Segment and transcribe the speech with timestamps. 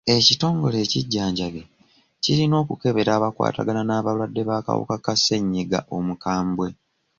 [0.17, 1.61] Ekitongole ekijjanjabi
[2.23, 6.67] kirina okukebera abakwatagana n'abalwadde b'akawuka ka ssenyiga omukambwe.